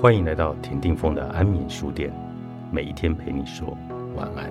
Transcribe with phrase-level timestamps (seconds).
[0.00, 2.10] 欢迎来到田定峰的安眠书店，
[2.72, 3.76] 每一天陪你说
[4.16, 4.50] 晚安。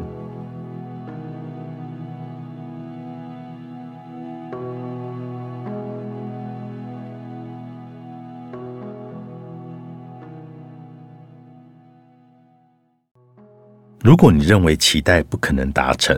[14.04, 16.16] 如果你认为期待不可能达成，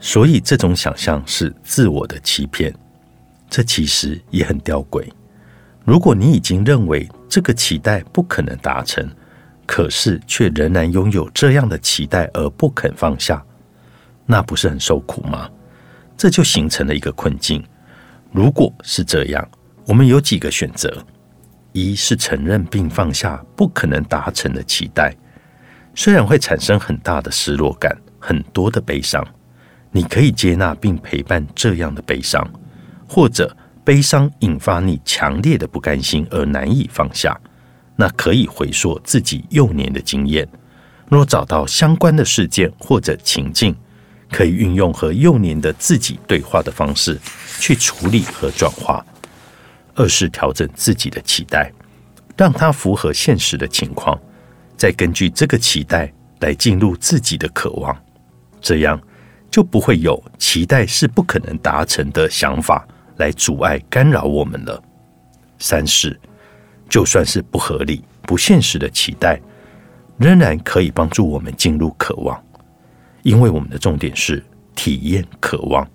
[0.00, 2.74] 所以这种想象是自我的欺骗，
[3.50, 5.06] 这其实也很吊诡。
[5.84, 9.04] 如果你已经认为这个期待不可能达成，
[9.66, 13.44] 可是却仍然拥有这样的期待而不肯放下，
[14.24, 15.50] 那不是很受苦吗？
[16.16, 17.60] 这就形成了一个困境。
[18.30, 19.48] 如果是这样，
[19.84, 21.04] 我们有几个选择：
[21.72, 25.12] 一是承认并放下不可能达成的期待，
[25.92, 29.26] 虽然会产生很大的失落感、很多的悲伤，
[29.90, 32.48] 你可以接纳并陪伴这样的悲伤，
[33.08, 33.56] 或者。
[33.84, 37.38] 悲伤引发你强烈的不甘心而难以放下，
[37.96, 40.48] 那可以回溯自己幼年的经验。
[41.10, 43.76] 若找到相关的事件或者情境，
[44.32, 47.20] 可以运用和幼年的自己对话的方式
[47.60, 49.04] 去处理和转化。
[49.94, 51.70] 二是调整自己的期待，
[52.36, 54.18] 让它符合现实的情况，
[54.76, 56.10] 再根据这个期待
[56.40, 57.94] 来进入自己的渴望，
[58.62, 59.00] 这样
[59.50, 62.84] 就不会有期待是不可能达成的想法。
[63.16, 64.82] 来阻碍干扰我们了。
[65.58, 66.18] 三是，
[66.88, 69.40] 就算是不合理、不现实的期待，
[70.18, 72.42] 仍然可以帮助我们进入渴望，
[73.22, 75.86] 因为我们的重点是体验渴望。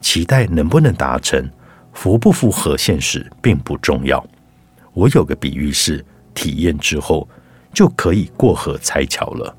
[0.00, 1.50] 期待能不能达成，
[1.92, 4.24] 符不符合现实并不重要。
[4.92, 7.28] 我有个比喻是，体验之后
[7.72, 9.56] 就可以过河拆桥了。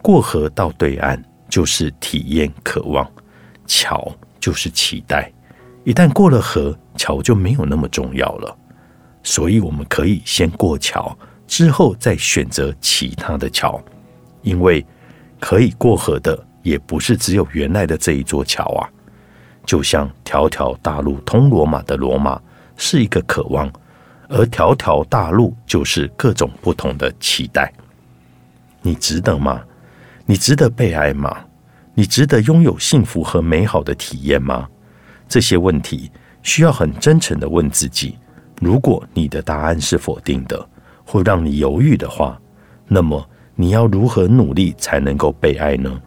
[0.00, 3.10] 过河到对岸就是体验渴望，
[3.66, 5.30] 桥就是期待。
[5.84, 8.56] 一旦过了河，桥就没有那么重要了。
[9.22, 13.82] 所以我们可以先过桥，之后再选择其他的桥，
[14.42, 14.84] 因为
[15.38, 18.88] 可以过河的也不是只有原来的这一座桥啊。
[19.66, 22.40] 就像条条大路通罗马的罗马
[22.76, 23.70] 是一个渴望，
[24.28, 27.72] 而条条大路就是各种不同的期待。
[28.82, 29.62] 你值得吗？
[30.26, 31.44] 你值得被爱吗？
[31.94, 34.68] 你值得拥有幸福和美好的体验吗？
[35.34, 36.12] 这些问题
[36.44, 38.16] 需要很真诚的问自己。
[38.60, 40.64] 如果你的答案是否定的，
[41.04, 42.40] 或让你犹豫的话，
[42.86, 46.00] 那么你要如何努力才能够被爱呢？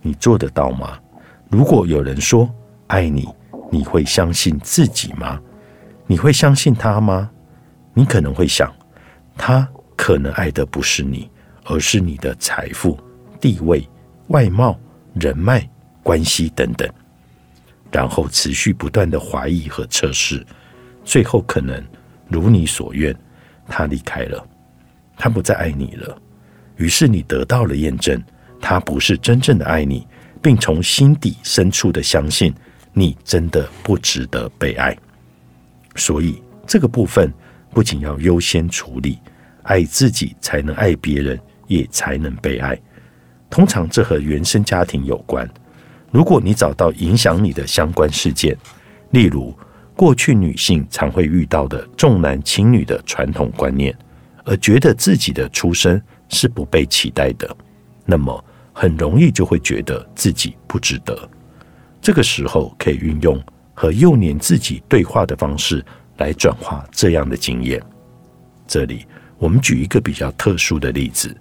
[0.00, 0.98] 你做得到吗？
[1.50, 2.48] 如果有人说
[2.86, 3.28] 爱你，
[3.70, 5.38] 你会相信自己吗？
[6.06, 7.30] 你会相信他吗？
[7.92, 8.72] 你可能会想，
[9.36, 11.30] 他可能爱的不是你，
[11.66, 12.98] 而是你的财富、
[13.42, 13.86] 地位、
[14.28, 14.74] 外貌、
[15.12, 15.68] 人脉、
[16.02, 16.90] 关系等等。
[17.90, 20.44] 然后持续不断的怀疑和测试，
[21.04, 21.82] 最后可能
[22.28, 23.14] 如你所愿，
[23.66, 24.46] 他离开了，
[25.16, 26.20] 他不再爱你了。
[26.76, 28.22] 于是你得到了验证，
[28.60, 30.06] 他不是真正的爱你，
[30.42, 32.54] 并从心底深处的相信
[32.92, 34.96] 你真的不值得被爱。
[35.96, 37.32] 所以这个部分
[37.70, 39.18] 不仅要优先处理，
[39.62, 42.78] 爱自己才能爱别人，也才能被爱。
[43.50, 45.48] 通常这和原生家庭有关。
[46.10, 48.56] 如果你找到影响你的相关事件，
[49.10, 49.56] 例如
[49.94, 53.94] 过去女性常会遇到的重男轻女的传统观念，
[54.44, 57.54] 而觉得自己的出身是不被期待的，
[58.06, 58.42] 那么
[58.72, 61.28] 很容易就会觉得自己不值得。
[62.00, 63.38] 这个时候可以运用
[63.74, 65.84] 和幼年自己对话的方式
[66.16, 67.82] 来转化这样的经验。
[68.66, 69.04] 这里
[69.36, 71.36] 我们举一个比较特殊的例子：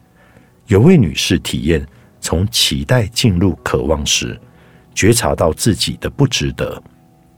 [0.65, 1.87] 有位女士体验
[2.19, 4.37] 从期待进入渴望时。
[4.97, 6.81] 觉察到自己的不值得，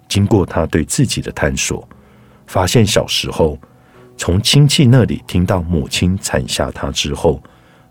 [0.07, 1.85] 经过他对自己的探索，
[2.47, 3.59] 发现小时候
[4.15, 7.43] 从亲戚那里听到母亲产下他之后，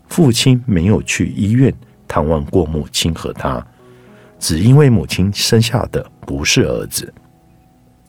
[0.07, 1.71] 父亲没有去医院
[2.07, 3.63] 探望过母亲和他，
[4.39, 7.13] 只因为母亲生下的不是儿子。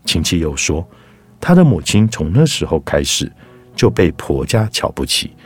[0.06, 0.82] 亲戚又说，
[1.38, 3.30] 他的母亲从那时候开始
[3.76, 5.36] 就被婆家瞧不起，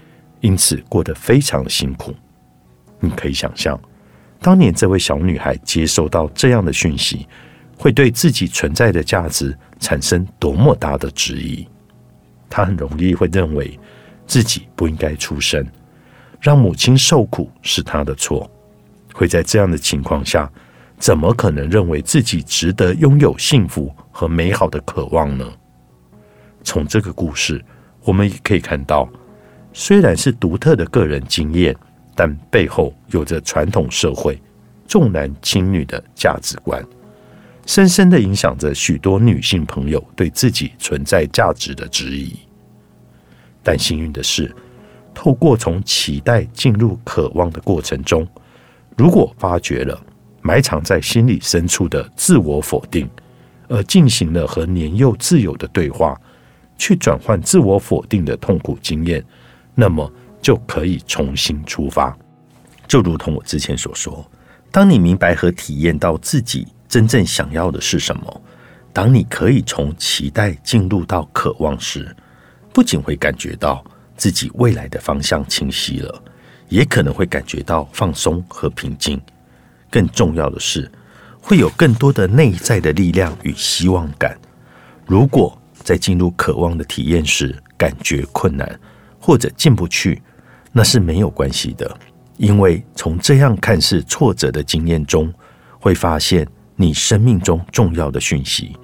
[0.40, 2.14] 因此过得非常辛苦。
[3.00, 3.76] 你可以想象。
[4.40, 7.26] 当年这位小女孩接收到这样的讯息，
[7.78, 11.66] 会对自己存在的价值产生多么大的质疑？
[12.50, 13.78] 她很容易会认为
[14.26, 15.66] 自己不应该出生，
[16.40, 18.50] 让母亲受苦是她的错。
[19.14, 20.50] 会在这样的情况下，
[20.98, 25.50] 怎么可能认为自己值得拥有幸福和美好的渴望呢？
[26.62, 27.64] 从这个故事，
[28.04, 29.08] 我们也可以看到，
[29.72, 31.75] 虽然是独特的个人经验。
[32.14, 34.40] 但背后有着传统社会
[34.87, 36.84] 重男轻女的价值观，
[37.66, 42.37] 深深的影响着许多女性朋友对自己存在价值的质疑。
[43.62, 44.55] 但幸运的是，
[45.14, 48.26] 透过从期待进入渴望的过程中，
[48.96, 50.00] 如果发觉了
[50.43, 53.08] 埋藏在心里深处的自我否定，
[53.69, 56.20] 而进行了和年幼自由的对话，
[56.76, 59.25] 去转换自我否定的痛苦经验，
[59.75, 60.12] 那么
[60.44, 62.14] 就可以重新出发。
[62.87, 64.31] 就如同我之前所说，
[64.70, 68.43] 当你明白和体验到自己真正想要的是什么，
[68.93, 72.14] 当你可以从期待进入到渴望时，
[72.75, 73.82] 不仅会感觉到
[74.19, 76.23] 自己未来的方向清晰了，
[76.69, 79.19] 也可能会感觉到放松和平静。
[79.90, 80.93] 更重要的是，
[81.40, 84.38] 会有更多的内在的力量与希望感。
[85.06, 88.79] 如果在进入渴望的体验时感觉困难
[89.19, 90.20] 或者进不去，
[90.75, 91.91] 那是没有关系的。
[92.37, 95.32] 因为从这样看似挫折的经验中，
[95.79, 98.76] 会发现你生命中重要的讯息。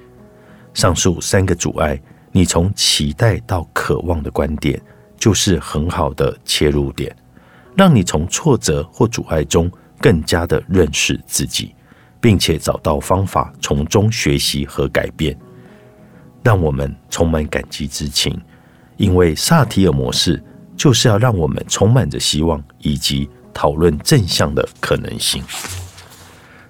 [0.73, 2.01] 上述三个阻碍，
[2.31, 4.81] 你从期待到渴望的观点，
[5.19, 7.15] 就是很好的切入点，
[7.77, 11.75] 让你从挫折或阻碍中更加的认识自己，
[12.21, 15.37] 并且找到方法从中学习和改变。
[16.45, 18.41] 让我们充满感激之情，
[18.97, 20.41] 因为萨提尔模式
[20.81, 23.29] 就是要让我们充满着希望以及。
[23.53, 25.43] 讨论正向的可能性。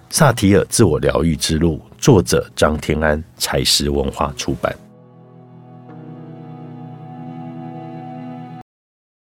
[0.08, 4.74] 萨提尔自我疗愈之路，作者张天安，财石文化出版。